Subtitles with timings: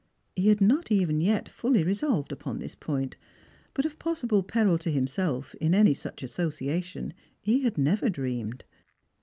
[0.35, 3.17] He was not even yet fully resolved upon this point;
[3.75, 8.63] but of possible peril to himself in any such association he had never dreamed.